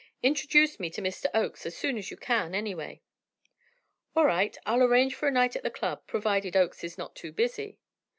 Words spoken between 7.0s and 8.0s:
too busy."